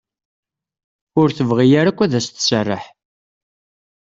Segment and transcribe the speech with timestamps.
[1.21, 2.83] Ur tebɣi ara akk ad as-tesserreḥ.